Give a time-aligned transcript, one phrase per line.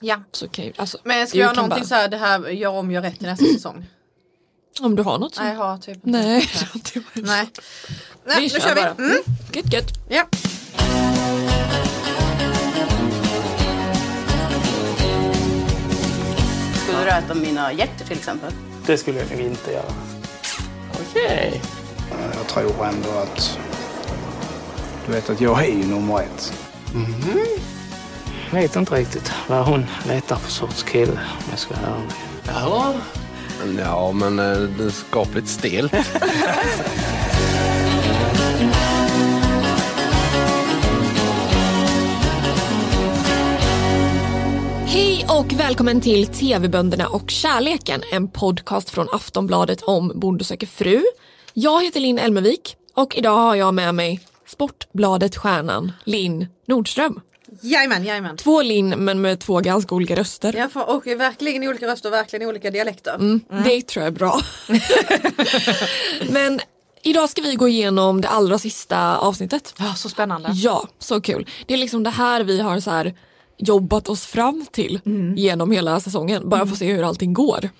[0.00, 0.20] Ja.
[0.32, 2.70] Så kan ju, alltså, Men ska jag kan någonting bara- så här, det här gör
[2.70, 3.86] om gör rätt i nästa säsong?
[4.80, 5.42] Om du har något så.
[5.42, 6.10] Nej, jag har typ inte.
[6.10, 6.50] Nej.
[7.14, 7.22] Nej.
[7.24, 7.48] Nej.
[8.26, 8.80] Nej, Vi nu kör kör vi.
[8.80, 8.90] bara.
[8.90, 9.16] Mm.
[9.52, 9.88] Gött gött.
[10.08, 10.24] Ja.
[16.82, 18.52] Skulle du äta mina hjärtor till exempel?
[18.86, 19.92] Det skulle jag nog inte göra.
[21.10, 21.60] Okej.
[22.36, 23.58] Jag tror ändå att...
[25.06, 26.52] Du vet att jag är ju nummer ett.
[26.94, 27.00] Jag
[28.52, 32.12] vet inte riktigt vad hon letar för sorts kille om jag ska vara ärlig.
[32.46, 32.94] Jaha.
[33.78, 35.92] Ja, men eh, det är skapligt stelt.
[44.86, 51.02] Hej och välkommen till TV-bönderna och kärleken, en podcast från Aftonbladet om Bonde söker fru.
[51.54, 57.20] Jag heter Linn Elmevik och idag har jag med mig Sportbladet-stjärnan Linn Nordström.
[57.62, 58.36] Jajamän, jajamän.
[58.36, 60.54] Två Linn men med två ganska olika röster.
[60.56, 63.14] Jag får, och verkligen i olika röster, verkligen i olika dialekter.
[63.14, 64.40] Mm, Det tror jag är bra.
[66.30, 66.60] men
[67.02, 69.74] idag ska vi gå igenom det allra sista avsnittet.
[69.78, 70.50] Ja, så spännande.
[70.54, 71.46] Ja, så kul.
[71.66, 73.14] Det är liksom det här vi har så här
[73.58, 75.00] jobbat oss fram till
[75.36, 76.48] genom hela säsongen.
[76.48, 77.70] Bara för att se hur allting går.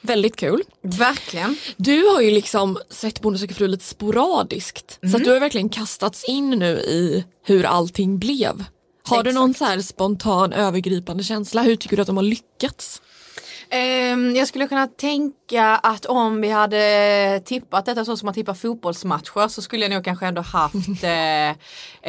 [0.00, 0.62] Väldigt kul.
[0.82, 1.56] Verkligen.
[1.76, 4.98] Du har ju liksom sett Bonde söker fru lite sporadiskt.
[5.10, 8.64] Så att du har verkligen kastats in nu i hur allting blev.
[9.06, 11.62] Har du någon så här spontan övergripande känsla?
[11.62, 13.02] Hur tycker du att de har lyckats?
[13.70, 18.54] Ehm, jag skulle kunna tänka att om vi hade tippat detta så som man tippar
[18.54, 21.50] fotbollsmatcher så skulle jag nog kanske ändå haft eh,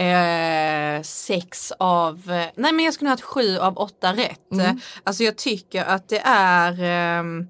[0.06, 4.40] eh, sex av, eh, nej men jag skulle ha haft sju av åtta rätt.
[5.04, 7.48] Alltså jag tycker att det är ehm,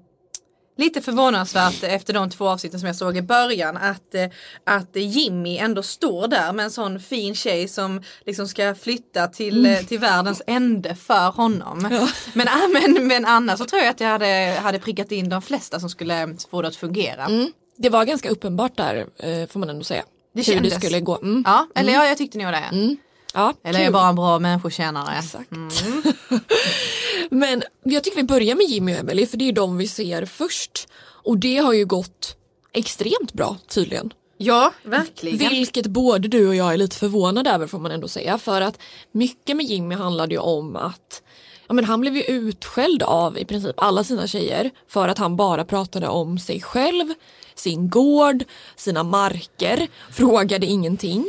[0.78, 4.28] lite förvånansvärt efter de två avsnitten som jag såg i början att, eh,
[4.64, 9.66] att Jimmy ändå står där med en sån fin tjej som liksom ska flytta till,
[9.66, 12.08] eh, till världens ände för honom.
[12.32, 15.42] Men, ah, men, men annars så tror jag att jag hade, hade prickat in de
[15.42, 17.28] flesta som skulle få det att fungera.
[17.76, 20.02] Det var ganska uppenbart där eh, får man ändå säga.
[20.32, 20.74] Det hur det kändes.
[20.74, 21.18] skulle gå.
[21.22, 21.42] Mm.
[21.46, 22.96] Ja, eller ja, jag tyckte nog det.
[23.38, 25.18] Ja, Eller är bara en bra människokännare.
[25.18, 25.50] Exakt.
[27.30, 30.24] Men jag tycker vi börjar med Jimmy och Emily för det är de vi ser
[30.26, 30.88] först.
[31.24, 32.36] Och det har ju gått
[32.72, 34.12] extremt bra tydligen.
[34.36, 35.38] Ja, verkligen.
[35.38, 38.38] Vilket både du och jag är lite förvånade över får man ändå säga.
[38.38, 38.78] För att
[39.12, 41.22] mycket med Jimmy handlade ju om att
[41.68, 45.36] ja, men han blev ju utskälld av i princip alla sina tjejer för att han
[45.36, 47.14] bara pratade om sig själv,
[47.54, 48.44] sin gård,
[48.76, 51.26] sina marker, frågade ingenting.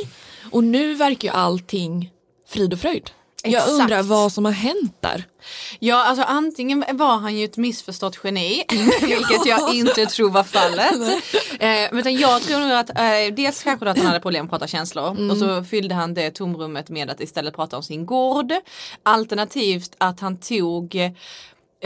[0.50, 2.10] Och nu verkar ju allting
[2.48, 3.10] frid och fröjd.
[3.42, 3.70] Jag Exakt.
[3.70, 5.24] undrar vad som har hänt där.
[5.78, 8.64] Ja, alltså antingen var han ju ett missförstått geni,
[9.00, 11.22] vilket jag inte tror var fallet.
[11.60, 14.66] Eh, utan jag tror nog att eh, dels kanske att han hade problem att prata
[14.66, 18.52] känslor och så fyllde han det tomrummet med att istället prata om sin gård.
[19.02, 20.96] Alternativt att han tog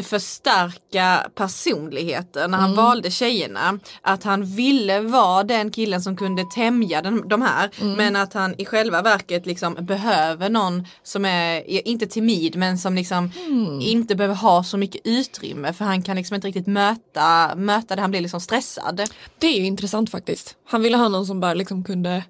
[0.02, 3.78] förstärka personligheten när han valde tjejerna.
[4.02, 8.54] Att han ville vara den killen som kunde tämja den, de här men att han
[8.58, 13.30] i själva verket liksom behöver någon som är, inte timid men som liksom
[13.80, 18.02] inte behöver ha så mycket utrymme för han kan liksom inte riktigt möta, möta det,
[18.02, 19.02] han blir liksom stressad.
[19.38, 20.56] Det är ju intressant faktiskt.
[20.66, 22.24] Han ville ha någon som bara liksom kunde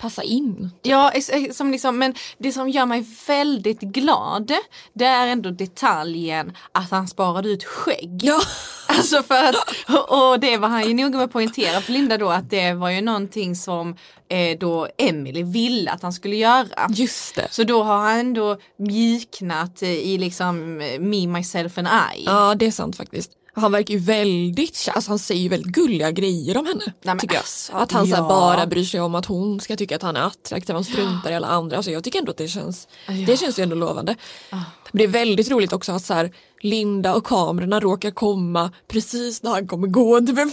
[0.00, 0.70] passa in.
[0.82, 4.52] Ja, ex- ex- som liksom, men det som gör mig väldigt glad
[4.92, 8.20] det är ändå detaljen att han sparade ut skägg.
[8.22, 8.40] Ja.
[8.90, 9.56] Alltså för att,
[10.10, 12.90] och det var han ju noga med att poängtera för Linda då att det var
[12.90, 13.96] ju någonting som
[14.28, 16.66] eh, då Emily ville att han skulle göra.
[16.90, 17.46] Just det.
[17.50, 22.24] Så då har han ändå mjuknat i liksom me, myself and I.
[22.26, 23.30] Ja det är sant faktiskt.
[23.58, 26.92] Han verkar ju väldigt alltså han säger ju väldigt gulliga grejer om henne.
[27.02, 27.40] men tycker jag.
[27.40, 28.28] alltså, att han så ja.
[28.28, 31.34] bara bryr sig om att hon ska tycka att han är attraktiv, han struntar i
[31.34, 31.76] alla andra.
[31.76, 32.88] Alltså jag tycker ändå att det känns,
[33.26, 34.16] det känns ju ändå lovande.
[34.50, 39.42] Men det är väldigt roligt också att så här, Linda och kamerorna råkar komma precis
[39.42, 40.52] när han kommer gående med en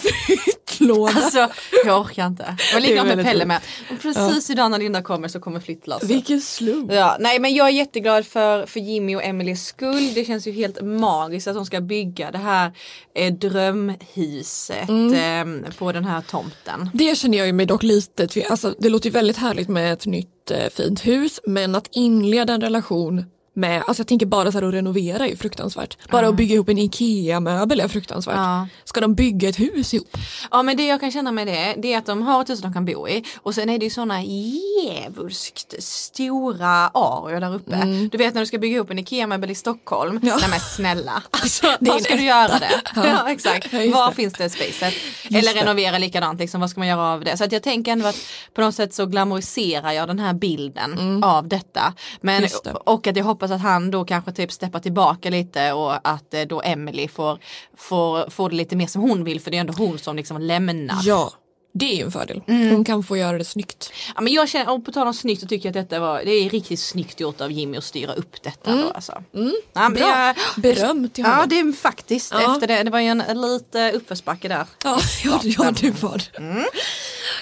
[0.77, 1.13] flyttlåda.
[1.15, 1.49] Alltså
[1.85, 2.43] jag orkar inte.
[2.43, 3.61] Det var likadant med Pelle med.
[3.91, 6.09] Och precis idag när Linda kommer så kommer flyttlasset.
[6.09, 6.91] Vilken slump.
[6.91, 10.13] Ja, nej men jag är jätteglad för, för Jimmy och Emelies skull.
[10.13, 12.71] Det känns ju helt magiskt att de ska bygga det här
[13.15, 16.89] eh, drömhuset eh, på den här tomten.
[16.93, 20.05] Det känner jag ju mig dock lite, alltså, det låter ju väldigt härligt med ett
[20.05, 24.59] nytt eh, fint hus men att inleda en relation med, alltså jag tänker bara så
[24.59, 25.97] här att renovera är ju fruktansvärt.
[26.11, 28.35] Bara att bygga ihop en IKEA-möbel är fruktansvärt.
[28.35, 28.67] Ja.
[28.83, 30.17] Ska de bygga ett hus ihop?
[30.51, 32.59] Ja men det jag kan känna med det, det är att de har ett hus
[32.61, 37.85] de kan bo i och sen är det ju sådana djävulskt stora areor där uppe.
[38.11, 40.37] Du vet när du ska bygga upp en IKEA-möbel i Stockholm, Ja.
[40.41, 42.81] nej men snälla, alltså, var ska du göra det?
[42.95, 44.15] Ja, exakt, Ja, just var det.
[44.15, 44.93] finns det spacet?
[45.29, 45.61] Eller det.
[45.61, 47.37] renovera likadant, liksom, vad ska man göra av det?
[47.37, 48.17] Så att jag tänker ändå att
[48.53, 51.93] på något sätt så glamoriserar jag den här bilden av detta.
[52.21, 52.49] Men, Mm.
[52.63, 52.71] Det.
[52.71, 56.33] och att jag hoppas hoppas att han då kanske typ steppar tillbaka lite och att
[56.33, 57.39] eh, då Emily får,
[57.77, 60.41] får, får det lite mer som hon vill för det är ändå hon som liksom
[60.41, 60.97] lämnar.
[61.03, 61.31] Ja,
[61.77, 62.41] det är ju en fördel.
[62.47, 62.69] Mm.
[62.71, 63.91] Hon kan få göra det snyggt.
[64.15, 66.21] Ja, men jag känner, och på tal om snyggt så tycker jag att detta var,
[66.25, 69.23] det är riktigt snyggt gjort av Jimmy att styra upp detta då alltså.
[69.31, 69.39] Ja,
[69.81, 69.93] Mm.
[69.93, 70.07] Bra.
[70.07, 71.39] jag- Beröm till honom.
[71.39, 72.53] Ja det är faktiskt Ja.
[72.53, 74.65] efter det, det var ju en lite uppförsbacke där.
[74.83, 76.37] Ja, ja, ja det var det.
[76.37, 76.65] Mm.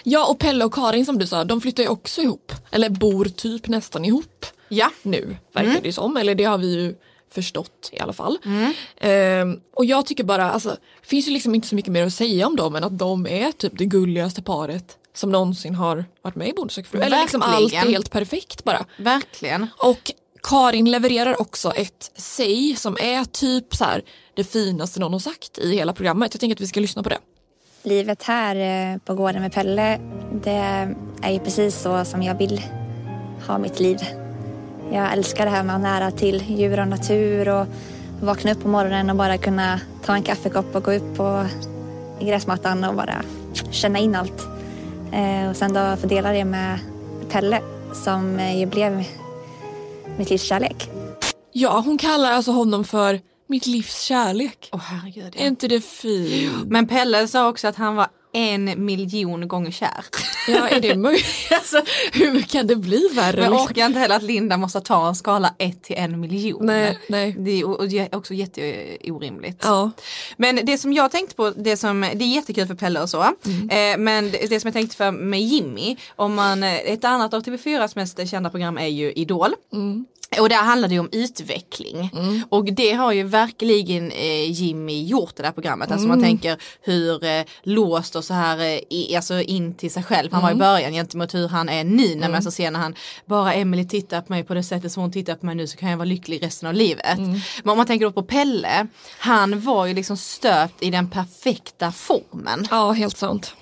[0.04, 2.52] Ja och Pelle och Karin som du sa, de flyttar ju också ihop.
[2.72, 4.90] Eller bor typ nästan ihop Ja.
[5.04, 5.84] nu, verkar Mm.
[5.84, 6.18] det som.
[6.18, 6.96] Eller det har vi ju
[7.32, 8.38] förstått i alla fall.
[9.02, 10.70] Ehm, och jag tycker bara, alltså,
[11.02, 13.28] det finns ju liksom inte så mycket mer att säga om dem än att de
[13.28, 16.74] är typ det gulligaste paret som någonsin har varit med i Bonde.
[16.94, 18.86] Eller liksom allt är helt perfekt bara.
[18.98, 19.68] Verkligen.
[19.78, 20.12] Och
[20.44, 24.04] Karin levererar också ett säg som är typ så här
[24.34, 26.34] det finaste någon har sagt i hela programmet.
[26.34, 27.18] Jag tänker att vi ska lyssna på det.
[27.84, 28.56] Livet här
[28.94, 30.00] eh, på gården med Pelle,
[30.44, 32.62] det är ju precis så som jag vill
[33.48, 33.98] ha mitt liv.
[34.94, 37.68] Jag älskar det här med att nära till djur och natur och
[38.22, 41.46] vakna upp på morgonen och bara kunna ta en kaffekopp och gå upp på
[42.22, 43.22] gräsmattan och bara
[43.72, 44.48] känna in allt.
[45.12, 46.80] Eh, Och sen då få dela det med
[47.30, 47.62] Pelle
[47.94, 49.04] som eh, ju blev
[50.18, 50.90] mitt livs kärlek.
[51.52, 54.70] Ja, hon kallar alltså honom för mitt livs kärlek.
[54.72, 55.36] Åh herregud.
[55.38, 56.54] Är inte det fint?
[56.68, 60.06] Men Pelle sa också att han var en miljon gånger kär.
[60.48, 61.26] Ja, är det möjligt?
[61.52, 61.82] Alltså,
[62.14, 63.42] hur kan det bli värre?
[63.42, 66.66] Men jag orkar inte heller att Linda måste ta en skala 1 till en miljon.
[66.66, 67.36] Nej, nej.
[67.40, 69.62] Det är, också jätteorimligt.
[69.64, 69.92] Ja.
[70.38, 73.26] Men det som jag tänkte på, det, som, det är jättekul för Pelle och så.
[73.46, 73.70] Mm.
[73.70, 77.44] Eh, men det, det som jag tänkte för med Jimmy, om man, ett annat av
[77.44, 79.54] TV4s mest kända program är ju Idol.
[79.74, 80.06] Mm.
[80.40, 82.10] Och där handlar det om utveckling.
[82.50, 85.92] Och det har ju verkligen eh, Jimmy gjort det där programmet.
[85.92, 86.18] Alltså Mm.
[86.18, 90.34] man tänker hur eh, låst och så här eh, i, alltså in till sig själv
[90.34, 90.58] han var Mm.
[90.58, 92.16] i början gentemot hur han är nu.
[92.16, 92.96] När man så ser när han
[93.26, 95.78] bara Emily tittar på mig på det sättet som hon tittar på mig nu så
[95.78, 97.18] kan jag vara lycklig resten av livet.
[97.18, 97.40] Mm.
[97.64, 98.88] Men om man tänker då på Pelle,
[99.20, 102.68] han var ju liksom stöpt i den perfekta formen.
[102.72, 103.56] ja, helt sant.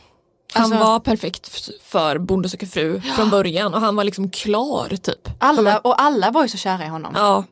[0.53, 1.49] Han Alltså- var perfekt
[1.83, 5.29] för Bonde söker fru från början och han var liksom klar typ.
[5.39, 7.13] Alla, och alla var ju så kära i honom.
[7.15, 7.43] Ja,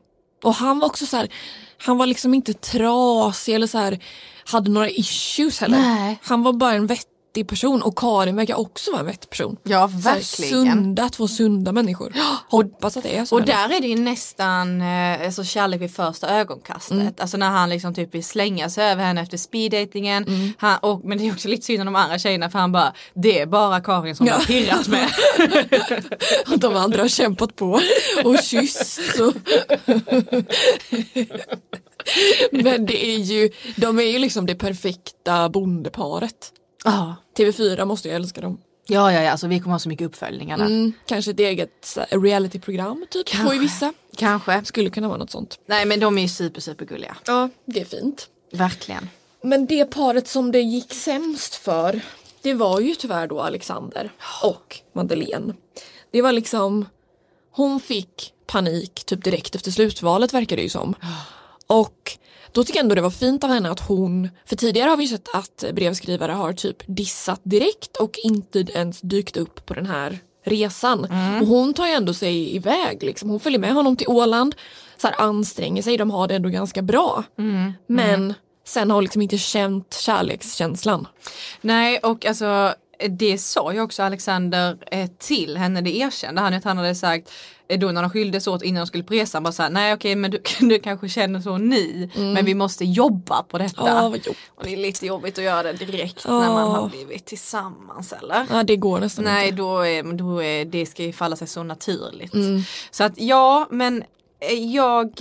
[0.44, 1.28] och han var också så här,
[1.78, 3.98] han var liksom inte trasig eller så här,
[4.44, 5.78] hade några issues heller.
[5.78, 6.18] Nej.
[6.22, 9.56] Han var bara en vettig person och Karin verkar också vara en vettig person.
[9.62, 10.50] Ja, här, verkligen.
[10.50, 12.12] sunda, två sunda människor.
[12.48, 13.36] Hoppas att det är så.
[13.36, 16.92] Och där är det ju nästan eh, alltså kärlek vid första ögonkastet.
[16.92, 17.14] Mm.
[17.18, 20.24] Alltså när han liksom typ vill slänga sig över henne efter speeddatingen.
[20.24, 20.52] Mm.
[20.58, 22.92] Han, och, men det är också lite synd om de andra tjejerna för han bara,
[23.14, 24.34] det är bara Karin som Ja.
[24.34, 25.08] har pirrat med.
[26.52, 27.80] Och de andra har kämpat på
[28.24, 29.00] och kysst.
[29.20, 29.34] Och...
[32.52, 36.52] Men det är ju, de är ju liksom det perfekta bondeparet.
[36.84, 37.16] Ja.
[37.36, 38.58] TV4 måste ju älska dem.
[38.86, 40.66] ja, ja, ja, alltså vi kommer ha så mycket uppföljningar där.
[40.66, 43.48] Mm, kanske ett eget realityprogram typ Kanske.
[43.48, 43.92] på i vissa.
[44.16, 44.64] Kanske.
[44.64, 45.58] Skulle kunna vara något sånt.
[45.66, 47.16] Nej men de är ju super, super gulliga.
[47.26, 48.28] Ja, det är fint.
[48.52, 49.08] Verkligen.
[49.42, 52.00] Men det paret som det gick sämst för
[52.42, 54.12] det var ju tyvärr då Alexander
[54.42, 55.54] och Madeleine.
[56.10, 56.86] Det var liksom
[57.50, 60.94] hon fick panik typ direkt efter slutvalet verkar det ju som.
[61.66, 62.18] Och
[62.52, 65.08] då tycker jag ändå det var fint av henne att hon, för tidigare har vi
[65.08, 70.18] sett att brevskrivare har typ dissat direkt och inte ens dykt upp på den här
[70.44, 71.04] resan.
[71.40, 73.30] Och hon tar ju ändå sig iväg liksom.
[73.30, 74.54] Hon följer med honom till Åland,
[74.96, 77.24] så här anstränger sig, de har det ändå ganska bra.
[77.86, 78.34] Men
[78.66, 81.06] sen har hon liksom inte känt kärlekskänslan.
[81.60, 82.74] Nej och alltså
[83.08, 87.32] det sa ju också Alexander eh, till henne, det erkände han att han hade sagt
[87.68, 90.16] eh, då när de skildes åt innan de skulle på resan bara såhär, nej okej
[90.16, 94.02] men du, du kanske känner så ni men vi måste jobba på detta.
[94.04, 94.26] Jobbigt.
[94.26, 96.40] och det är lite jobbigt att göra det direkt Ja.
[96.40, 98.46] när man har blivit tillsammans eller?
[98.50, 99.56] Ja det går nästan Nej inte.
[99.56, 102.34] då är, då är, det ska ju falla sig så naturligt.
[102.34, 102.62] Mm.
[102.90, 104.02] Så att ja men
[104.40, 105.12] eh, jag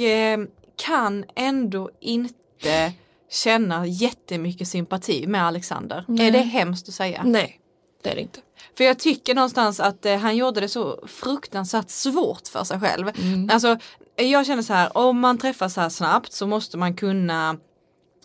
[0.85, 2.93] kan ändå inte
[3.31, 6.05] känna jättemycket sympati med Alexander.
[6.19, 7.21] Är det hemskt att säga?
[7.25, 7.58] Nej,
[8.01, 8.39] det är det inte.
[8.77, 13.11] För jag tycker någonstans att eh, han gjorde det så fruktansvärt svårt för sig själv.
[13.51, 13.77] Alltså
[14.15, 17.57] jag känner så här, om man träffas så här snabbt så måste man kunna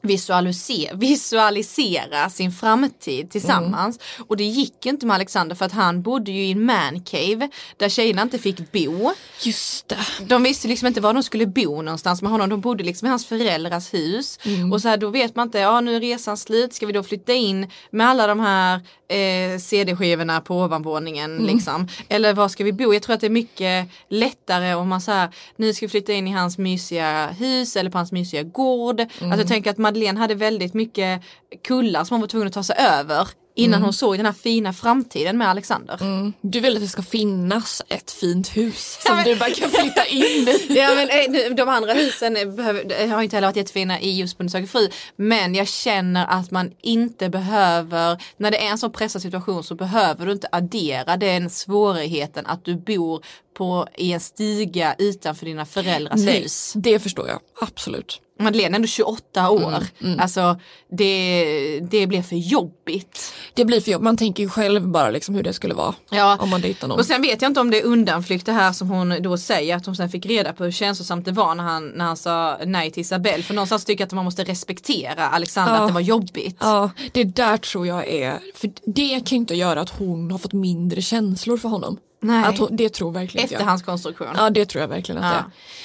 [0.04, 3.98] visualisera, visualisera sin framtid tillsammans.
[4.28, 7.48] Och det gick ju inte med Alexander för att han bodde ju i en mancave
[7.76, 9.12] där tjejerna inte fick bo.
[9.42, 9.96] Just det.
[10.26, 12.48] De visste liksom inte var de skulle bo någonstans med honom.
[12.48, 14.38] De bodde liksom i hans föräldrars hus.
[14.72, 17.02] Och så här, då vet man inte, ja nu är resan slut, ska vi då
[17.02, 21.88] flytta in med alla de här eh, CD-skivorna på ovanvåningen liksom.
[22.08, 22.92] Eller var ska vi bo?
[22.92, 26.12] Jag tror att det är mycket lättare om man så här, nu ska vi flytta
[26.12, 29.00] in i hans mysiga hus eller på hans mysiga gård.
[29.00, 31.22] Alltså jag tänker att Madeleine hade väldigt mycket
[31.66, 34.72] kullar som hon var tvungen att ta sig över innan hon såg den här fina
[34.72, 35.98] framtiden med Alexander.
[36.40, 40.48] Du vill att det ska finnas ett fint hus som du bara kan flytta in
[40.48, 40.66] i.
[40.76, 44.38] Ja men eh, de andra husen eh, behöver, har inte heller varit jättefina i just
[44.38, 44.88] Bonde söker fru.
[45.16, 49.74] Men jag känner att man inte behöver, när det är en så pressad situation så
[49.74, 53.24] behöver du inte addera den svårigheten att du bor
[53.56, 56.72] på, i en stiga utanför dina föräldrars Nej, hus.
[56.76, 58.20] det förstår jag absolut.
[58.40, 59.84] Madeleine är ändå 28 år.
[60.18, 60.58] Alltså
[60.90, 63.32] det, det blir för jobbigt.
[63.54, 64.02] Det blir för jobb.
[64.02, 66.36] Man tänker ju själv bara liksom hur det skulle vara Ja.
[66.40, 66.98] om man dejtar någon.
[66.98, 69.76] Och sen vet jag inte om det är undanflykt det här som hon då säger
[69.76, 72.58] att hon sen fick reda på hur känslosamt det var när han, när han sa
[72.64, 73.42] nej till Isabelle.
[73.42, 75.80] För någonstans tycker jag att man måste respektera Alexander Ja.
[75.80, 76.56] att det var jobbigt.
[76.60, 80.38] Ja, det där tror jag är, för det kan ju inte göra att hon har
[80.38, 81.98] fått mindre känslor för honom.
[82.22, 82.44] Nej.
[82.44, 83.58] Att hon, det tror verkligen inte jag.
[83.60, 84.28] Efterhandskonstruktion.
[84.36, 85.38] Ja det tror jag verkligen att Ja.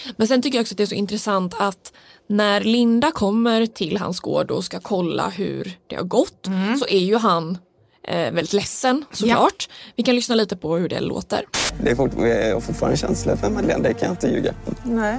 [0.03, 0.13] det är.
[0.17, 1.93] Men sen tycker jag också att det är så intressant att
[2.29, 6.99] när Linda kommer till hans gård och ska kolla hur det har gått så är
[6.99, 7.57] ju han
[8.03, 9.69] eh, väldigt ledsen såklart.
[9.95, 11.45] Vi kan lyssna lite på hur det låter.
[11.83, 14.53] Det är fort, jag har fortfarande känslor för Madeleine, det kan jag inte ljuga.
[14.83, 15.17] Nej.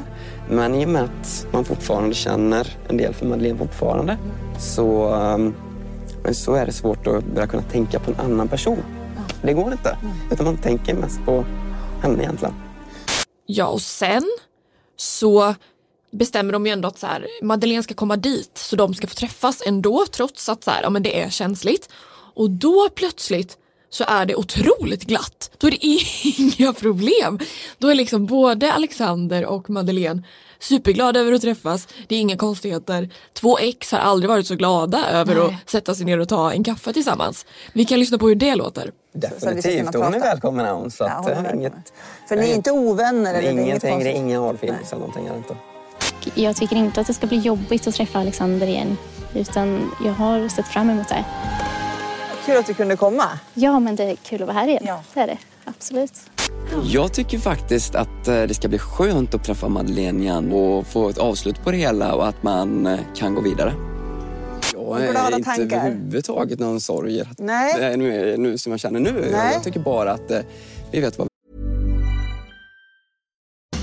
[0.51, 4.19] Men i och med att man fortfarande känner en del för Madeleine fortfarande
[4.59, 5.55] så, um,
[6.33, 8.83] så är det svårt att börja kunna tänka på en annan person.
[9.43, 9.97] Det går inte.
[10.33, 11.45] Utan man tänker mest på
[12.03, 12.55] henne egentligen.
[13.47, 14.23] Ja och sen
[14.97, 15.55] så
[16.11, 19.15] bestämmer de ju ändå att så här, Madeleine ska komma dit så de ska få
[19.15, 21.89] träffas ändå trots att så här, ja, men det är känsligt.
[22.35, 23.57] Och då plötsligt
[23.91, 25.51] så är det otroligt glatt.
[25.59, 25.87] Då är det
[26.59, 27.39] inga problem.
[27.79, 30.23] Då är liksom både Alexander och Madeleine
[30.61, 31.89] superglada över att träffas.
[32.09, 33.11] Det är inga konstigheter.
[33.35, 36.65] Två ex har aldrig varit så glada över att sätta sig ner och ta en
[36.65, 37.47] kaffe tillsammans.
[37.73, 38.91] Vi kan lyssna på hur det låter.
[39.13, 39.95] Definitivt.
[39.95, 40.91] Hon är välkommen hon.
[40.91, 41.61] Så Ja, att, hon är eh, välkommen.
[41.61, 41.93] inget,
[42.29, 43.33] För ni är inte ovänner?
[43.33, 45.29] det Eller ingenting, det är ingen hårfilm eller någonting.
[45.37, 45.57] inte.
[46.35, 48.97] Jag tycker inte att det ska bli jobbigt att träffa Alexander igen.
[49.35, 51.25] Utan jag har sett fram emot det.
[52.47, 53.25] Kul att du kunde komma.
[53.55, 54.83] Ja, men det är kul att vara här igen.
[54.87, 55.03] Ja.
[55.15, 55.39] Det är det.
[55.65, 56.13] Absolut.
[56.85, 61.09] Jag tycker faktiskt att eh, det ska bli skönt att träffa Madeleine igen och få
[61.09, 63.75] ett avslut på det hela och att man eh, kan gå vidare.
[64.73, 65.77] Jag Glada är inte tankar.
[65.79, 67.97] överhuvudtaget någon sorg Nej.
[67.97, 69.29] nu, nu som jag känner nu.
[69.33, 69.51] Nej.
[69.55, 70.39] Jag tycker bara att eh,
[70.91, 71.30] vi vet vad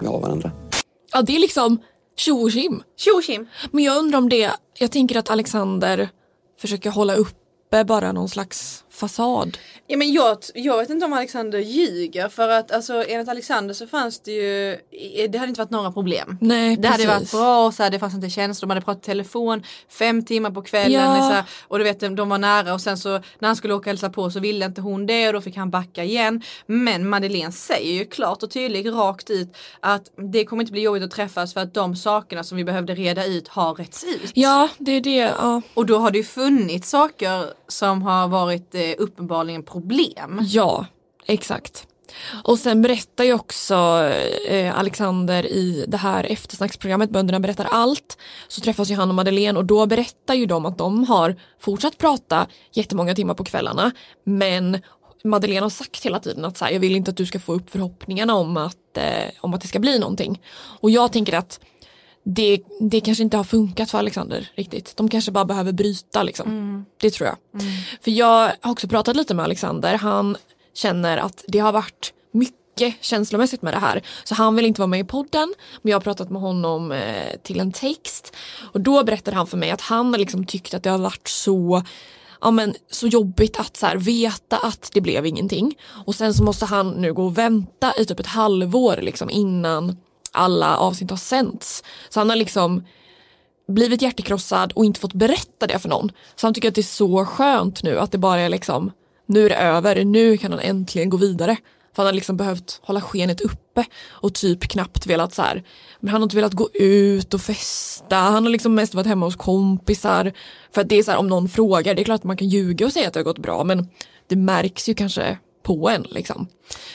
[0.00, 0.50] Vi har varandra.
[1.12, 1.78] Ja det är liksom
[2.16, 2.82] tjo och tjim.
[2.96, 3.46] Tjo Kim.
[3.70, 6.08] Men jag undrar om det, jag tänker att Alexander
[6.60, 9.58] försöker hålla uppe bara någon slags fasad.
[9.86, 13.86] Ja, men jag, jag vet inte om Alexander ljuger för att alltså, enligt Alexander så
[13.86, 14.76] fanns det ju,
[15.28, 16.38] det hade inte varit några problem.
[16.40, 17.32] Nej, Det hade precis.
[17.34, 20.24] varit bra och så här, det fanns inte känslor, de hade pratat i telefon fem
[20.24, 21.10] timmar på kvällen Ja.
[21.32, 23.86] här, och du vet de var nära och sen så när han skulle åka och
[23.86, 26.42] hälsa på så ville inte hon det och då fick han backa igen.
[26.66, 30.02] Men Madeleine säger ju klart och tydligt rakt ut att
[30.32, 33.24] det kommer inte bli jobbigt att träffas för att de sakerna som vi behövde reda
[33.24, 34.30] ut har rätts ut.
[34.34, 35.16] Ja, det är det.
[35.38, 35.62] Ja.
[35.74, 40.40] Och då har det ju funnits saker som har varit eh, uppenbarligen problem.
[40.44, 40.86] Ja,
[41.26, 41.86] exakt.
[42.44, 43.74] Och sen berättar ju också
[44.48, 48.18] eh, Alexander i det här eftersnacksprogrammet Bönderna berättar allt.
[48.48, 51.98] Så träffas ju han och Madeleine och då berättar ju de att de har fortsatt
[51.98, 53.90] prata jättemånga timmar på kvällarna.
[54.24, 54.78] Men
[55.24, 57.54] Madeleine har sagt hela tiden att så här, jag vill inte att du ska få
[57.54, 60.42] upp förhoppningarna om att, eh, om att det ska bli någonting.
[60.80, 61.60] Och jag tänker att
[62.24, 64.96] det, det kanske inte har funkat för Alexander riktigt.
[64.96, 66.84] De kanske bara behöver bryta liksom.
[67.00, 67.62] Det tror jag.
[68.00, 69.94] För jag har också pratat lite med Alexander.
[69.94, 70.36] Han
[70.74, 74.02] känner att det har varit mycket känslomässigt med det här.
[74.24, 75.54] Så han vill inte vara med i podden.
[75.82, 78.36] Men jag har pratat med honom eh, till en text.
[78.72, 81.28] Och då berättade han för mig att han har liksom tyckt att det har varit
[81.28, 81.82] så
[82.40, 85.78] ja, men, så jobbigt att så här, veta att det blev ingenting.
[86.06, 89.96] Och sen så måste han nu gå och vänta i typ ett halvår liksom, innan
[90.32, 91.82] alla avsnitt har sänts.
[92.08, 92.84] Så han har liksom
[93.68, 96.12] blivit hjärtekrossad och inte fått berätta det för någon.
[96.36, 98.92] Så han tycker att det är så skönt nu att det bara är liksom,
[99.26, 101.56] nu är det över, nu kan han äntligen gå vidare.
[101.94, 105.62] För han har liksom behövt hålla skenet uppe och typ knappt velat så här,
[106.00, 109.26] men han har inte velat gå ut och festa, han har liksom mest varit hemma
[109.26, 110.32] hos kompisar.
[110.74, 112.48] För att det är så här, om någon frågar, det är klart att man kan
[112.48, 113.88] ljuga och säga att det har gått bra men
[114.26, 116.48] det märks ju kanske på en liksom.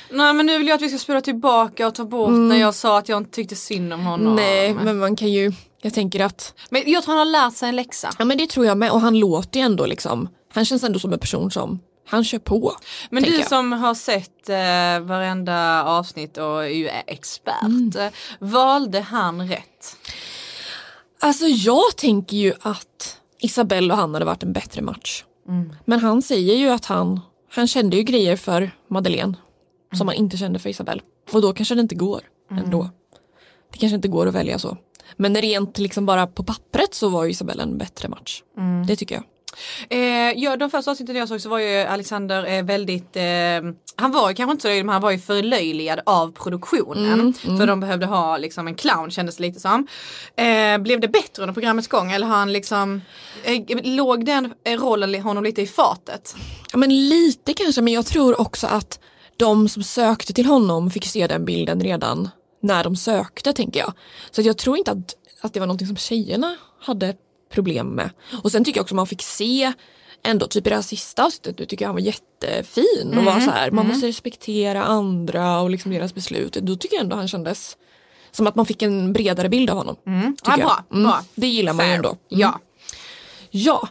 [0.10, 2.76] Nej men nu vill jag att vi ska spela tillbaka och ta bort när jag
[2.76, 4.36] sa att jag inte tyckte synd om honom.
[4.36, 5.52] Nej men man kan ju
[5.82, 8.10] Jag tänker att Men jag tror han har lärt sig en läxa.
[8.20, 11.00] Ja men det tror jag med och han låter ju ändå liksom, han känns ändå
[11.00, 12.74] som en person som, han kör på.
[13.10, 13.48] Men du jag.
[13.48, 17.64] som har sett eh, varenda avsnitt och är ju expert.
[17.64, 17.92] Mm.
[17.98, 19.98] eh, Valde han rätt?
[21.20, 25.24] Alltså jag tänker ju att Isabelle och han hade varit en bättre match.
[25.48, 25.76] Mm.
[25.86, 27.20] Men han säger ju att han,
[27.56, 29.34] han kände ju grejer för Madeleine
[29.94, 29.98] Mm.
[29.98, 31.02] som han inte kände för Isabelle.
[31.32, 32.90] Och då kanske det inte går ändå.
[33.72, 34.78] Det kanske inte går att välja så.
[35.16, 38.44] Men rent liksom bara på pappret så var ju Isabelle en bättre match.
[38.58, 38.86] Mm.
[38.86, 39.24] Det tycker jag.
[39.90, 40.00] Eh,
[40.36, 43.24] ja, de första avsnitten jag såg så var ju Alexander eh, väldigt, eh,
[43.96, 47.14] han var ju kanske inte så löjlig men han var ju förlöjligad av produktionen.
[47.14, 47.58] Mm, mm.
[47.58, 49.88] För de behövde ha liksom en clown kändes det lite som.
[50.36, 53.02] Eh, blev det bättre under programmets gång eller har han liksom,
[53.44, 56.36] eh, låg den eh, rollen honom lite i fatet?
[56.72, 59.00] Ja, men lite kanske men jag tror också att
[59.38, 62.30] de som sökte till honom fick se den bilden redan
[62.62, 63.94] när de sökte tänker jag.
[64.32, 67.16] Så jag tror inte att, att det var någonting som tjejerna hade
[67.54, 68.10] problem med.
[68.44, 69.74] Och sen tycker jag också man fick se
[70.24, 73.26] ändå typ i det här sista avsnittet nu tycker jag han var jättefin och Mm,
[73.26, 73.94] var så här, man mm.
[73.94, 76.54] måste respektera andra och liksom deras beslut.
[76.54, 77.78] Då tycker jag ändå han kändes
[78.32, 79.96] som att man fick en bredare bild av honom.
[80.08, 80.36] Mm.
[80.46, 80.84] Ja, bra.
[80.92, 81.04] Mm.
[81.04, 81.24] bra.
[81.36, 82.10] Det gillar man ju ändå.
[82.10, 82.20] Mm.
[82.28, 82.60] Ja.
[83.52, 83.88] Ja.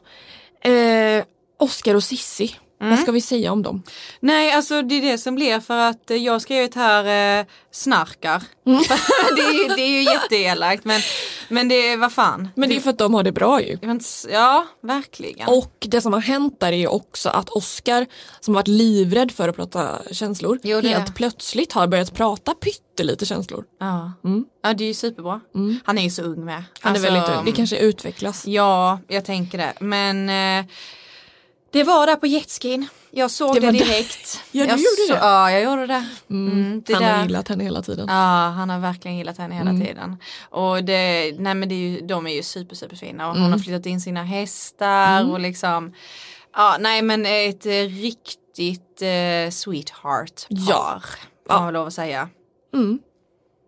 [0.70, 1.24] Eh,
[1.58, 2.90] Oscar och Sissi, Mm.
[2.90, 3.82] vad ska vi säga om dem?
[4.20, 7.46] Nej alltså det är det som blir för att eh, jag har skrivit här eh,
[7.70, 8.42] snarkar.
[8.66, 8.82] Mm.
[9.36, 11.00] det, är, ju- det är ju jätteelakt men,
[11.48, 12.48] men det är vad fan.
[12.54, 13.78] Men det är för att de har det bra ju.
[14.30, 15.48] Ja verkligen.
[15.48, 18.06] Och det som har hänt där är ju också att Oscar
[18.40, 23.26] som har varit livrädd för att prata känslor Jo, helt plötsligt har börjat prata pyttelite
[23.26, 23.64] känslor.
[23.80, 24.12] Ja.
[24.24, 24.44] Mm.
[24.62, 25.40] ja det är ju superbra.
[25.84, 26.64] Han är ju så ung med.
[26.80, 27.44] Han Alltså, är väldigt ung.
[27.44, 28.46] Det kanske utvecklas.
[28.46, 30.64] Ja jag tänker det men eh,
[31.72, 32.86] det var där på jetskin.
[33.10, 34.40] Jag såg Det det, direkt.
[34.52, 35.18] Ja, du jag gjorde så, det.
[35.18, 36.04] Ja jag gjorde det.
[36.30, 36.52] Mm.
[36.52, 38.06] Mm, det Han har där- gillat henne hela tiden.
[38.08, 38.14] Ja,
[38.56, 39.86] han har verkligen gillat henne hela Mm.
[39.86, 40.16] tiden.
[40.50, 43.42] Och det, nej men det är ju, de är ju super super fina och Mm.
[43.42, 45.30] hon har flyttat in sina hästar Mm.
[45.32, 45.92] och liksom
[46.54, 50.56] Ja nej men ett eh, riktigt eh, sweetheart par.
[50.68, 51.00] Ja.
[51.48, 52.28] Får man väl lov att säga.
[52.74, 52.98] Mm.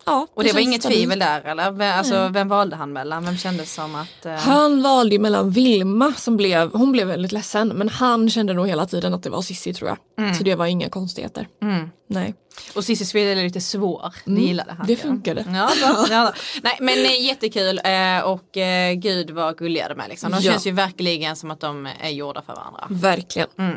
[0.06, 1.00] Ja, Och det, var inget stabilt.
[1.00, 1.92] tvivel där eller?
[1.92, 2.30] Alltså, Nej.
[2.32, 3.24] vem valde han mellan?
[3.24, 4.26] Vem kändes som att...
[4.26, 8.68] Eh, Han valde mellan Vilma som blev, hon blev väldigt ledsen men han kände nog
[8.68, 9.98] hela tiden att det var Sissi tror jag.
[10.24, 10.34] Mm.
[10.34, 11.48] Så det var inga konstigheter.
[11.62, 11.90] mm.
[12.08, 12.34] Nej.
[12.74, 14.40] Och Cissi Swede är lite svår, Mm.
[14.40, 15.44] det gillade han Det funkade.
[15.54, 16.32] Ja, bra, ja.
[16.62, 20.30] Nej men eh, jättekul eh, och eh, gud vad gulliga de är liksom.
[20.32, 20.50] De Ja.
[20.52, 22.86] känns ju verkligen som att de är gjorda för varandra.
[22.90, 23.48] Verkligen.
[23.58, 23.76] Mm.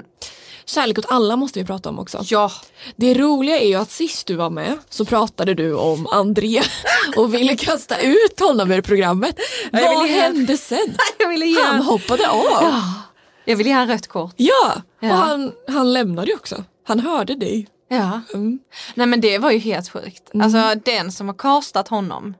[0.69, 2.21] Kärlek åt alla måste vi prata om också.
[2.23, 2.51] Ja.
[2.95, 6.61] Det roliga är ju att sist du var med så pratade du om André
[7.17, 9.39] och ville kasta ut honom ur programmet.
[9.71, 10.95] jag Vad ville hände sen?
[11.29, 12.43] Ville Han hoppade av.
[12.45, 12.83] Ja.
[13.45, 14.33] Jag vill ge han rött kort.
[14.37, 15.09] Ja, Ja.
[15.11, 16.63] och han, han lämnade ju också.
[16.87, 17.67] Han hörde dig.
[17.89, 18.21] Ja.
[18.33, 18.59] Mm.
[18.95, 20.23] Nej men det var ju helt sjukt.
[20.41, 22.33] Alltså den som har castat honom.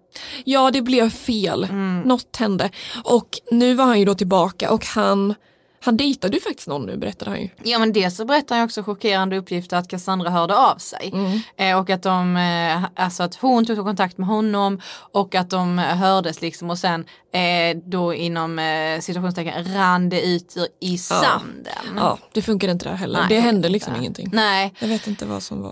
[0.46, 1.64] Ja, det blev fel.
[1.64, 2.02] Mm.
[2.02, 2.70] Något hände.
[3.04, 5.36] Och nu var han ju då tillbaka och han,
[5.80, 7.50] han dejtade ju faktiskt någon nu berättade han ju.
[7.64, 11.14] Ja men dels så berättar han också chockerande uppgifter att Cassandra hörde av sig.
[11.58, 15.78] Eh, och att de, eh, alltså att hon tog kontakt med honom och att de
[15.78, 21.74] hördes liksom och sen eh, då inom eh, situationstecken rann det ut i, i sanden.
[21.96, 23.20] Ja, det funkar inte där heller.
[23.20, 24.02] Nej, det hände liksom inte.
[24.02, 24.30] ingenting.
[24.34, 24.74] Nej.
[24.80, 25.70] Jag vet inte vad som var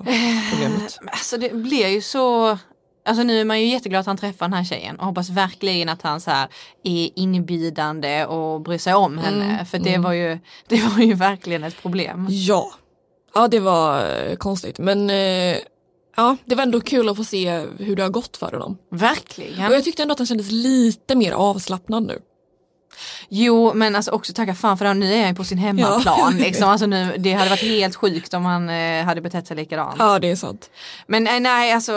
[0.51, 0.97] problemet.
[1.11, 2.57] Alltså det blir ju så
[3.05, 5.89] Alltså nu är man ju jätteglad att han träffar den här tjejen och hoppas verkligen
[5.89, 6.47] att han så här
[6.83, 9.45] är inbjudande och bryr sig om henne.
[9.45, 10.01] Mm, För det, mm.
[10.01, 12.27] var ju, det var ju verkligen ett problem.
[12.29, 12.71] Ja.
[13.33, 14.79] Ja, det var eh, konstigt.
[14.79, 15.57] Men eh,
[16.15, 18.77] ja, det var ändå kul att få se hur det har gått för honom.
[18.91, 19.67] Verkligen.
[19.67, 22.19] Och jag tyckte ändå att han kändes lite mer avslappnad nu.
[23.29, 26.17] Jo men alltså också tacka fan för det, nu är han ju på sin hemmaplan.
[26.19, 26.29] Ja.
[26.45, 26.69] liksom.
[26.69, 29.95] alltså nu, det hade varit helt sjukt om han eh, hade betett sig likadant.
[29.99, 30.69] Ja, det är sant.
[31.07, 31.93] Men eh, nej alltså,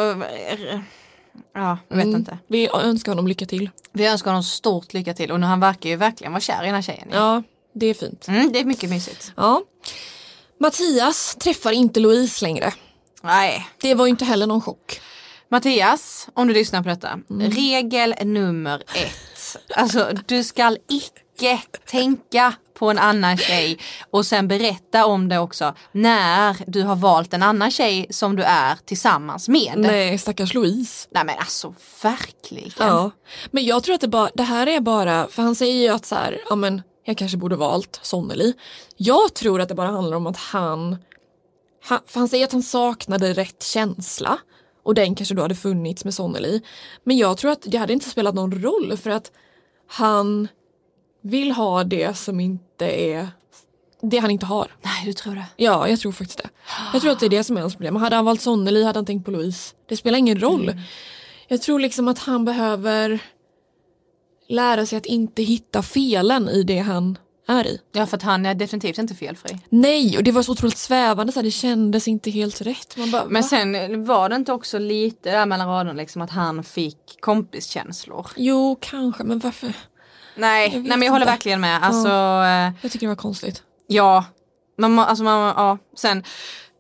[0.49, 0.81] eh,
[1.55, 2.17] ja jag vet Mm.
[2.21, 2.39] inte.
[2.49, 3.71] Vi önskar honom lycka till.
[3.93, 6.67] Vi önskar honom stort lycka till och nu han verkar ju verkligen vara kär i
[6.67, 7.09] den här tjejen.
[7.13, 7.43] Ja,
[7.75, 8.29] det är fint.
[8.29, 9.33] Mm, det är mycket mysigt.
[9.37, 9.63] Ja.
[10.61, 12.73] Mattias träffar inte Louise längre.
[13.23, 13.69] Nej.
[13.81, 15.01] Det var ju inte heller någon chock.
[15.51, 17.09] Mattias, om du lyssnar på detta.
[17.31, 17.51] Mm.
[17.51, 19.13] Regel nummer ett.
[19.75, 23.79] Alltså du ska icke tänka på en annan tjej
[24.11, 28.43] och sen berätta om det också när du har valt en annan tjej som du
[28.43, 29.75] är tillsammans med.
[29.77, 31.09] Nej, stackars Louise.
[31.11, 32.73] Nej men alltså verkligen.
[32.79, 33.11] Ja.
[33.51, 36.07] Men jag tror att det, bara, det här är bara, för han säger ju att
[36.07, 38.55] så här, ja men jag kanske borde valt Sonneli.
[38.97, 40.97] Jag tror att det bara handlar om att han,
[41.85, 44.39] han, för han säger att han saknade rätt känsla
[44.89, 46.63] och den kanske då hade funnits med Sonneli.
[47.05, 49.33] Men jag tror att det hade inte spelat någon roll för att
[49.87, 50.49] han
[51.23, 53.29] vill ha det som inte är
[54.03, 54.73] det han inte har.
[54.83, 55.47] Nej du tror det?
[55.57, 56.49] Ja, jag tror faktiskt det.
[56.93, 57.97] Jag tror att det är det som är hans problem.
[57.97, 59.75] Hade han valt Sonneli hade han tänkt på Louise.
[59.89, 60.73] Det spelar ingen roll.
[61.49, 63.21] Jag tror liksom att han behöver
[64.49, 67.19] lära sig att inte hitta felen i det han
[67.49, 67.81] är i.
[67.93, 69.59] Ja för att han är definitivt inte felfri.
[69.69, 72.97] Nej, och det var så otroligt svävande så här, det kändes inte helt rätt.
[73.13, 73.49] Bara, Men va?
[73.49, 78.27] sen var det inte också lite där mellan raderna liksom att han fick kompiskänslor?
[78.37, 79.73] Jo, kanske, men varför?
[80.37, 81.33] Nej, Jag nej men jag håller inte.
[81.33, 81.83] verkligen med.
[81.85, 83.63] Alltså, eh, Jag tycker det var konstigt.
[83.87, 84.25] ja.
[84.81, 85.79] Man, alltså man, ja.
[85.97, 86.25] Sen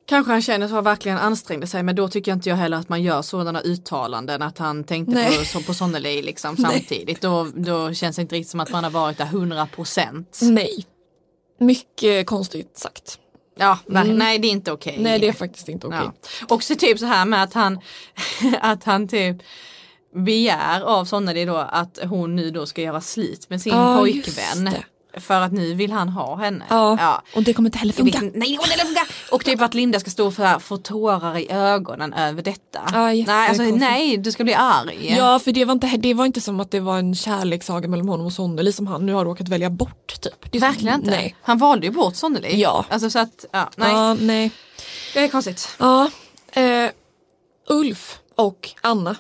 [0.08, 2.76] kanske han känner så han verkligen ansträngde sig men då tycker jag inte jag heller
[2.76, 5.38] att man gör sådana uttalanden att han tänkte Nej.
[5.38, 6.72] på, så, på Sonneli liksom Nej.
[6.72, 7.20] samtidigt.
[7.20, 10.38] Då, då känns det inte riktigt som att man har varit där 100 procent.
[10.42, 10.86] Nej.
[11.60, 13.18] Mycket konstigt sagt.
[13.58, 14.16] Ja, ver- Mm.
[14.18, 14.96] nej det är inte okej.
[15.00, 15.98] Nej, det är faktiskt inte okej.
[16.02, 16.12] Ja.
[16.48, 17.78] Också typ så här med att han,
[18.60, 19.36] att han typ
[20.14, 24.74] begär av Sonneli då att hon nu då ska göra slit med sin just pojkvän.
[25.16, 26.64] För att nu vill han ha henne.
[26.70, 28.20] Ja, och det kommer inte heller funka.
[28.20, 29.06] Nej, det kommer inte funka.
[29.32, 32.80] Och typ att Linda ska stå för här, få tårar i ögonen över detta.
[32.92, 35.14] Ja, nej, alltså, nej, du ska bli arg.
[35.16, 38.08] Ja, för det var, inte, det var inte som att det var en kärlekssaga mellan
[38.08, 40.20] honom och Sonneli som han nu har råkat välja bort.
[40.20, 40.52] Typ.
[40.52, 41.10] Det Verkligen inte.
[41.10, 41.36] Nej.
[41.42, 42.60] Han valde ju bort Sonneli.
[42.60, 42.84] Ja.
[42.88, 43.92] Alltså så att, ja, nej.
[43.92, 44.50] Ja, nej.
[45.14, 45.68] Det är konstigt.
[45.78, 46.10] Ja,
[46.52, 46.90] eh,
[47.68, 49.16] Ulf och Anna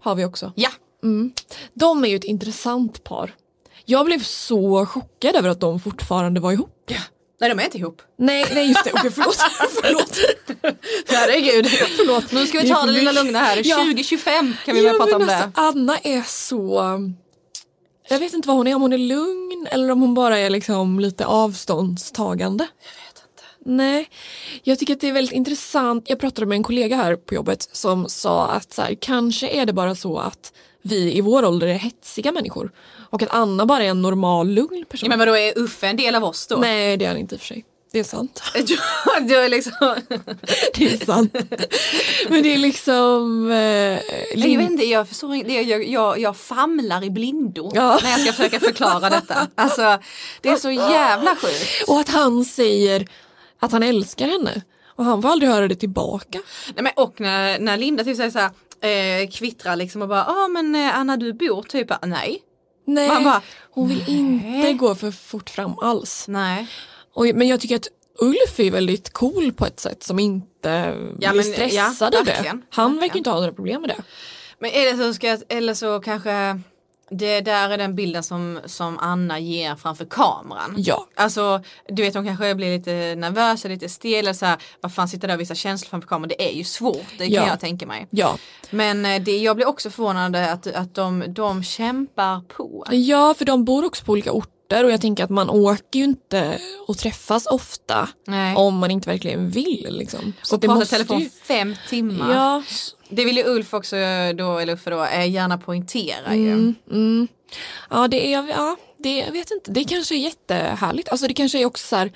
[0.00, 0.52] har vi också.
[0.54, 0.70] Ja.
[1.02, 1.32] Mm.
[1.74, 3.34] De är ju ett intressant par.
[3.84, 6.90] Jag blev så chockad över att de fortfarande var ihop.
[7.40, 8.02] Nej, de är inte ihop.
[8.18, 8.90] Nej, nej just det.
[8.94, 9.36] Okej, förlåt.
[9.82, 10.18] förlåt.
[11.08, 11.66] Herregud.
[11.68, 12.32] förlåt.
[12.32, 13.60] Nu ska vi Det ta det lilla lugna här.
[13.64, 13.76] Ja.
[13.76, 15.36] 2025 kan vi Ja, prata om det.
[15.36, 16.82] alltså, Anna är så...
[18.08, 20.50] Jag vet inte vad hon är, om hon är lugn eller om hon bara är
[20.50, 22.64] liksom lite avståndstagande.
[22.80, 23.70] Jag vet inte.
[23.72, 24.08] Nej,
[24.62, 26.04] jag tycker att det är väldigt intressant.
[26.08, 29.66] Jag pratade med en kollega här på jobbet som sa att så här, kanske är
[29.66, 30.52] det bara så att
[30.84, 32.72] vi i vår ålder är hetsiga människor
[33.10, 35.06] och att Anna bara är en normal lugn person.
[35.06, 36.56] Ja, men vadå, är Uffe en del av oss då?
[36.56, 37.64] Nej, det är han inte i och för sig.
[37.92, 38.42] Det är sant.
[39.28, 39.72] du är liksom...
[40.74, 41.34] Det är sant.
[42.28, 43.46] Men det är liksom...
[43.50, 44.00] Eh, Nej,
[44.52, 47.98] jag vet inte, jag förstår jag, jag, jag famlar i blindo Ja.
[48.02, 49.46] när jag ska försöka förklara detta.
[49.54, 49.98] Alltså,
[50.40, 51.88] det är så jävla sjukt.
[51.88, 53.06] Och att han säger
[53.60, 54.62] att han älskar henne.
[54.96, 56.38] Och han får aldrig höra det tillbaka.
[56.74, 58.50] Nej, men, och när, när Linda typ säger så här,
[58.84, 62.42] eh, kvittrar liksom och bara, ja men eh, Anna du bor typ, bara, nej.
[62.86, 66.24] Nej, Man bara, hon vill inte gå för fort fram alls.
[66.28, 66.66] Nej.
[67.14, 71.32] Och, men jag tycker att Ulf är väldigt cool på ett sätt som inte Ja,
[71.32, 72.58] blir stressad ja, av det.
[72.70, 74.02] Han verkar inte ha några problem med det.
[74.58, 76.60] Men är det så ska jag, eller så kanske
[77.10, 80.74] det där är den bilden som, som Anna ger framför kameran.
[80.76, 81.06] Ja.
[81.16, 85.08] Alltså du vet hon kanske blir lite nervös, lite stel eller så här, vad fan
[85.08, 86.28] sitter där och visar känslor framför kameran.
[86.28, 87.46] Det är ju svårt, det kan Ja.
[87.48, 88.06] jag tänka mig.
[88.10, 88.38] Ja.
[88.70, 92.84] Men eh, det, jag blir också förvånad att, att de, de kämpar på.
[92.90, 96.04] ja, för de bor också på olika orter och jag tänker att man åker ju
[96.04, 98.56] inte och träffas ofta Nej.
[98.56, 99.86] om man inte verkligen vill.
[99.90, 100.32] Liksom.
[100.42, 101.28] Så och prata måste telefon ju...
[101.28, 102.34] fem timmar.
[102.34, 102.62] Ja,
[103.08, 103.96] Det vill ju Ulf också
[104.36, 106.52] då, eller Uffe då, eh, gärna poängtera ju.
[106.52, 107.28] Mm, mm.
[107.90, 111.08] Ja, det är, ja, det, jag vet inte, det kanske är jättehärligt.
[111.08, 112.12] Alltså det kanske är också så här,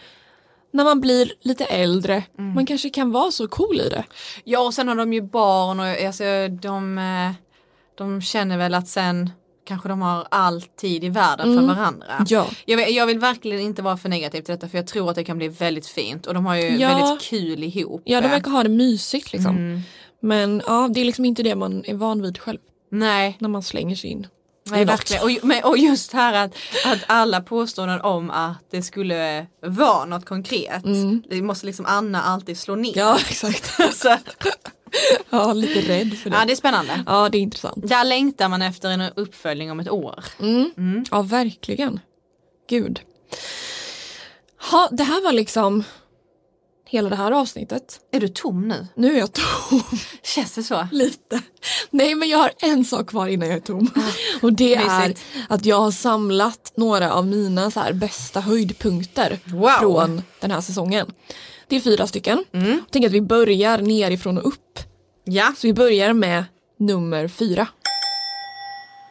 [0.73, 2.55] när man blir lite äldre, Mm.
[2.55, 4.05] man kanske kan vara så cool i det.
[4.45, 7.33] Ja och sen har de ju barn och alltså, de, eh,
[7.99, 9.31] de känner väl att sen
[9.69, 11.69] kanske de har all tid i världen Mm.
[11.69, 12.07] för varandra.
[12.29, 12.47] Ja.
[12.65, 15.15] Jag, vill, jag vill verkligen inte vara för negativ till detta för jag tror att
[15.17, 16.89] det kan bli väldigt fint och de har ju Ja.
[16.89, 18.03] väldigt kul ihop.
[18.05, 19.57] Ja, de verkar ha det mysigt liksom.
[19.57, 19.81] Mm.
[20.23, 22.59] Men ja, det är liksom inte det man är van vid själv.
[22.91, 23.37] Nej.
[23.41, 24.27] När man slänger sig in.
[24.71, 25.23] Nej, verkligen.
[25.23, 26.55] Och, men, och just här att,
[26.87, 30.83] att alla påståenden om att det skulle vara något konkret.
[31.31, 32.93] Det måste liksom Anna alltid slå ner.
[32.99, 33.07] Mm.
[33.09, 33.95] Ja, exakt.
[33.97, 34.17] Så,
[35.31, 36.37] Ja, lite rädd för det.
[36.37, 37.03] ja det är spännande.
[37.07, 37.89] Ja, det är intressant.
[37.89, 40.25] Där längtar man efter en uppföljning om ett år.
[40.41, 41.05] Mm.
[41.11, 42.01] Ja, verkligen.
[42.69, 43.01] Gud.
[44.71, 45.85] Ha, det här var liksom
[46.89, 48.01] hela det här avsnittet.
[48.13, 48.87] Är du tom nu?
[48.95, 49.83] Nu är jag tom.
[50.23, 50.89] Känns det så?
[50.93, 51.41] Lite.
[51.91, 53.91] Nej men jag har en sak kvar innan jag är tom.
[54.43, 55.15] Och det är
[55.49, 59.69] att jag har samlat några av mina så här bästa höjdpunkter Wow.
[59.81, 61.07] från den här säsongen.
[61.69, 62.45] Det är fyra stycken.
[62.51, 64.79] Jag tänker att vi börjar nerifrån och upp.
[65.31, 65.53] Ja.
[65.57, 66.45] Så vi börjar med
[66.79, 67.69] nummer fyra.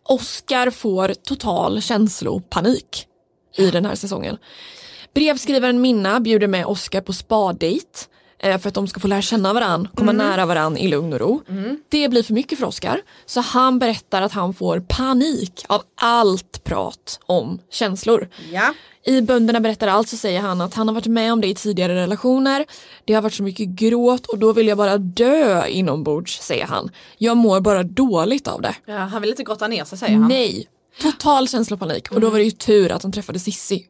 [0.04, 3.08] Oscar får total känslopanik
[3.58, 4.38] i den här säsongen.
[5.14, 8.08] Brevskrivaren Minna bjuder med Oscar på spadejt
[8.42, 11.42] för att de ska få lära känna varann, komma nära varann i lugn och ro.
[11.90, 16.64] Det blir för mycket för Oscar så han berättar att han får panik av allt
[16.64, 18.30] prat om känslor.
[18.52, 18.74] Ja.
[19.06, 21.56] I Bönderna berättar allt så säger han att han har varit med om det i
[21.56, 22.66] tidigare relationer.
[23.06, 26.90] Det har varit så mycket gråt och då vill jag bara dö inombords, säger han.
[27.18, 28.76] Jag mår bara dåligt av det.
[28.86, 28.98] ja.
[28.98, 30.28] Han vill inte grotta ner sig säger han.
[30.28, 30.68] Nej,
[31.02, 33.86] total känslopanik och då var det ju tur att han träffade Sissi.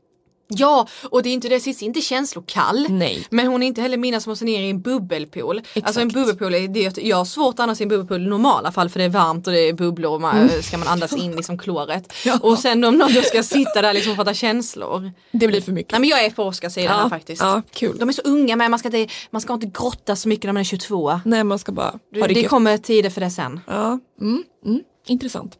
[0.49, 2.86] Ja, och det är inte det, är inte känslokall.
[2.89, 3.27] Nej.
[3.29, 5.62] Men hon är inte heller mina som måste ner i en bubbelpool.
[5.83, 8.71] Alltså en bubbelpool, är, det, jag har svårt att andas i en bubbelpool i normala
[8.71, 10.62] fall för det är varmt och det är bubblor och man, Mm.
[10.63, 12.13] ska man andas in liksom kloret.
[12.41, 15.12] Och sen om någon ska sitta där liksom och fatta känslor.
[15.31, 15.91] Det blir för mycket.
[15.91, 17.41] Nej men jag är på Oskars sida Ja, faktiskt.
[17.41, 17.97] ja, kul.
[17.99, 20.53] De är så unga men man ska inte, man ska inte grotta så mycket när
[20.53, 21.19] man är 22.
[21.25, 23.60] Nej man ska bara ha det, Det, kommer tider för det sen.
[23.67, 25.57] Ja, mm, mm, intressant.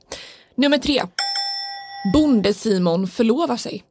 [0.56, 1.04] Nummer tre.
[2.14, 3.84] Bonde-Simon förlovar sig.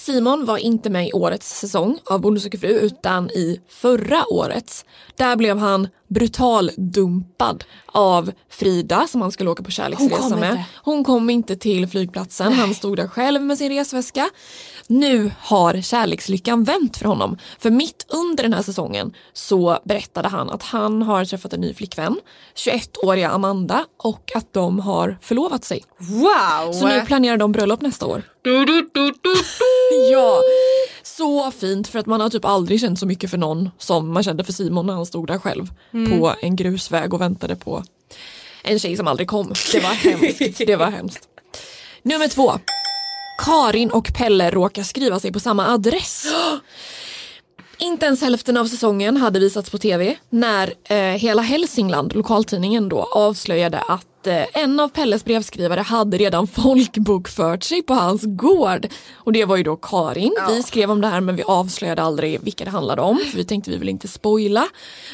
[0.00, 4.84] Simon var inte med i årets säsong av Bonde söker fru utan i förra årets.
[5.16, 10.50] Där blev han brutaldumpad av Frida som han skulle åka på Hon kärleksresa kom med.
[10.50, 10.64] inte.
[10.84, 14.28] Hon kom inte till flygplatsen, han stod där själv med sin resväska.
[14.86, 17.38] Nu har kärlekslyckan vänt för honom.
[17.58, 21.74] För mitt under den här säsongen så berättade han att han har träffat en ny
[21.74, 22.16] flickvän,
[22.56, 25.84] 21-åriga Amanda och att de har förlovat sig.
[25.98, 26.72] Wow!
[26.72, 28.22] Så nu planerar de bröllop nästa år.
[28.42, 29.12] Du, du, du.
[30.12, 30.40] Ja,
[31.02, 34.22] så fint för att man har typ aldrig känt så mycket för någon som man
[34.22, 36.20] kände för Simon när han stod där själv Mm.
[36.20, 37.84] på en grusväg och väntade på
[38.64, 39.52] en tjej som aldrig kom.
[39.72, 40.58] Det var hemskt.
[40.66, 41.28] Det var hemskt.
[42.02, 42.52] Nummer två.
[43.44, 46.24] Karin och Pelle råkar skriva sig på samma adress.
[47.78, 53.02] Inte ens hälften av säsongen hade visats på tv när eh, hela Hälsingland, lokaltidningen då,
[53.02, 58.86] avslöjade att eh, en av Pelles brevskrivare hade redan folkbokfört sig på hans gård.
[59.14, 60.36] Och det var ju då Karin.
[60.48, 63.44] Vi skrev om det här men vi avslöjade aldrig vilka det handlade om för vi
[63.44, 64.66] tänkte vi vill inte spoila.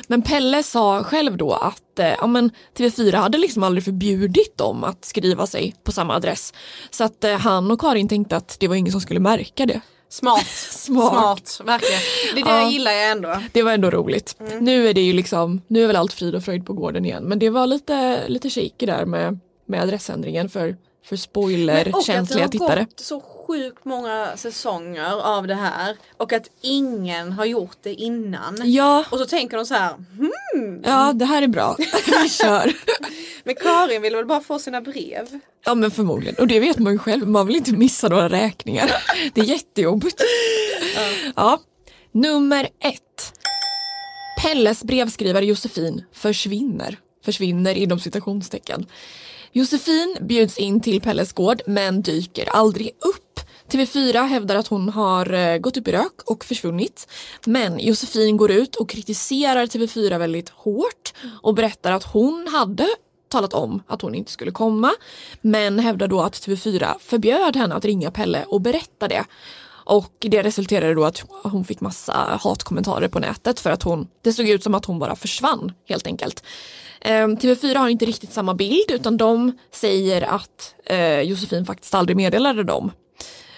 [0.09, 4.85] Men Pelle sa själv då att eh, ja, men TV4 hade liksom aldrig förbjudit dem
[4.85, 6.53] att skriva sig på samma adress.
[6.91, 9.81] Så att eh, han och Karin tänkte att det var ingen som skulle märka det.
[10.09, 10.47] Smart.
[10.71, 11.47] Smart.
[11.49, 12.01] Smart, verkligen.
[12.35, 12.71] Det där Ja.
[12.71, 13.43] gillar jag ändå.
[13.53, 14.37] Det var ändå roligt.
[14.61, 17.25] Nu är det ju liksom, nu är väl allt frid och fröjd på gården igen.
[17.25, 22.87] Men det var lite, lite shaky där med, med adressändringen för, för spoiler-känsliga tittare.
[22.97, 28.57] så sjukt många säsonger av det här och att ingen har gjort det innan.
[28.65, 29.05] Ja.
[29.11, 30.83] Och så tänker de så här, hmm.
[30.85, 31.77] Ja, det här är bra.
[32.23, 32.73] Vi kör.
[33.45, 35.41] Men Karin vill väl bara få sina brev?
[35.65, 36.37] Ja men förmodligen.
[36.39, 38.91] Och det vet man ju själv, man vill inte missa några räkningar.
[39.35, 40.23] Det är jättejobbigt.
[41.37, 41.61] Ja.
[42.13, 43.33] Nummer ett.
[44.43, 46.99] Pelles brevskrivare Josefin försvinner.
[47.25, 48.87] Försvinner inom citationstecken.
[49.53, 53.41] Josefin bjuds in till Pelles gård men dyker aldrig upp.
[53.69, 57.09] TV4 hävdar att hon har eh, gått upp i rök och försvunnit.
[57.45, 62.87] Men Josefin går ut och kritiserar TV4 väldigt hårt och berättar att hon hade
[63.29, 64.93] talat om att hon inte skulle komma
[65.41, 69.25] men hävdar då att TV4 förbjöd henne att ringa Pelle och berätta det.
[69.87, 74.33] Och det resulterade då att hon fick massa hatkommentarer på nätet för att hon, det
[74.33, 76.45] såg ut som att hon bara försvann helt enkelt.
[77.01, 82.17] Eh, TV4 har inte riktigt samma bild utan de säger att eh, Josefin faktiskt aldrig
[82.17, 82.91] meddelade dem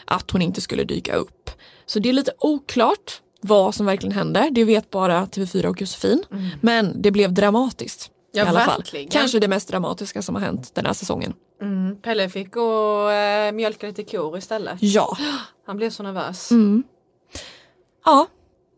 [0.05, 1.51] att hon inte skulle dyka upp.
[1.87, 4.49] Så det är lite oklart vad som verkligen hände.
[4.53, 6.25] Det vet bara TV4 och Josefin.
[6.61, 8.11] Men det blev dramatiskt.
[8.33, 8.77] Ja, i alla fall.
[8.79, 9.09] verkligen.
[9.09, 11.35] Kanske det mest dramatiska som har hänt den här säsongen.
[11.63, 11.97] Mm.
[12.03, 14.77] Pelle fick gå och äh, mjölka lite kor istället.
[14.81, 15.17] Ja.
[15.67, 16.51] Han blev så nervös.
[16.51, 16.83] Mm.
[18.05, 18.27] Ja,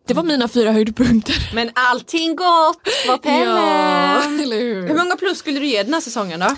[0.07, 1.51] det var mina fyra höjdpunkter.
[1.55, 3.61] Men allting gott var Pelle!
[3.61, 4.89] Ja, eller hur?
[4.89, 6.57] Hur många plus skulle du ge den här säsongen då?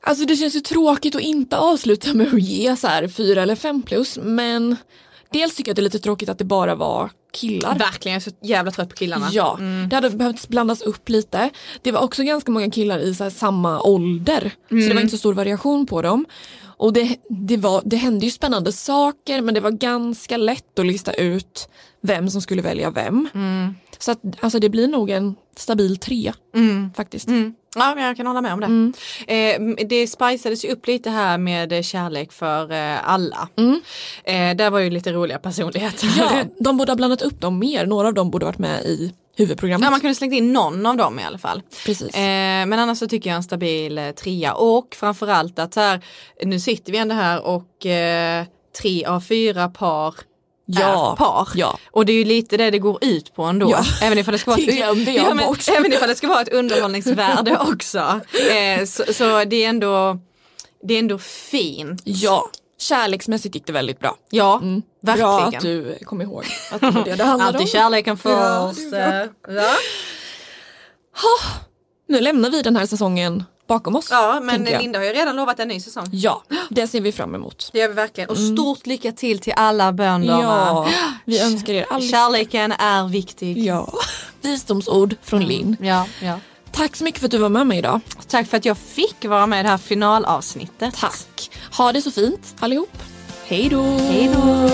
[0.00, 3.56] Alltså det känns ju tråkigt att inte avsluta med att ge så här fyra eller
[3.56, 4.76] fem plus men
[5.32, 7.78] dels tycker jag att det är lite tråkigt att det bara var killar.
[7.78, 9.28] Verkligen, jag är så jävla trött på killarna.
[9.32, 9.58] Ja,
[9.90, 11.50] det hade behövt blandas upp lite.
[11.82, 14.52] Det var också ganska många killar i samma ålder.
[14.68, 16.26] Så det var inte så stor variation på dem.
[16.76, 20.86] Och det, det, var, det hände ju spännande saker men det var ganska lätt att
[20.86, 21.68] lista ut
[22.00, 23.28] vem som skulle välja vem.
[23.98, 26.32] Så att, alltså det blir nog en stabil tre
[26.96, 27.28] faktiskt.
[27.74, 28.66] Ja, men jag kan hålla med om det.
[28.66, 28.92] Mm.
[29.78, 33.48] Eh, det spicades ju upp lite här med kärlek för eh, alla.
[34.24, 36.08] Eh, där var ju lite roliga personligheter.
[36.18, 37.86] Ja, de borde ha blandat upp dem mer.
[37.86, 39.84] Några av dem borde varit med i huvudprogrammet.
[39.86, 41.62] Ja, man kunde slängt in någon av dem i alla fall.
[41.86, 42.14] Precis.
[42.14, 42.20] Eh,
[42.66, 46.00] men annars så tycker jag en stabil eh, trea och framförallt att så här,
[46.44, 48.44] nu sitter vi ändå här och eh,
[48.82, 50.14] tre av fyra par
[50.66, 51.48] Ja, är par.
[51.54, 51.78] ja.
[51.90, 53.70] Och det är ju lite det det går ut på ändå.
[53.70, 53.84] Ja.
[54.02, 55.54] Även ifall det ska vara glömde jag men.
[55.78, 58.20] Även ifall det ska vara ett underhållningsvärde också.
[58.52, 60.18] Eh, så, så det är ändå
[60.82, 62.02] det är ändå fint.
[62.04, 62.50] Ja,
[62.82, 64.16] kärleksmässigt gick det väldigt bra.
[64.30, 64.82] Ja, Mm.
[65.02, 65.28] verkligen.
[65.30, 67.66] Bra att du kom ihåg att det var det det handlade Alltid om.
[67.66, 68.92] kärleken Ja, först.
[68.92, 69.74] eh, ja.
[72.08, 74.08] Nu lämnar vi den här säsongen bakom oss.
[74.10, 74.64] ja, men.
[74.64, 76.06] Linda har ju redan lovat en ny säsong.
[76.12, 77.70] Ja, det ser vi fram emot.
[77.72, 78.30] Det gör vi verkligen.
[78.30, 80.34] Och stort lycka till till alla bönderna.
[80.38, 80.46] Mm.
[80.48, 80.88] Ja,
[81.24, 83.58] vi önskar er all Kärleken är viktig.
[83.58, 83.92] ja.
[84.40, 85.76] visdomsord från Linn.
[85.80, 86.38] Ja, ja.
[86.72, 88.00] Tack så mycket för att du var med mig idag.
[88.28, 90.94] Tack för att jag fick vara med i det här finalavsnittet.
[90.94, 91.50] Tack.
[91.76, 92.98] Ha det så fint allihop.
[93.46, 93.82] Hej då.
[93.82, 94.68] Hej då.